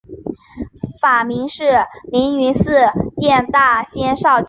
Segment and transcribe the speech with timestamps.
[0.99, 4.39] 法名是灵云寺殿大仙绍其。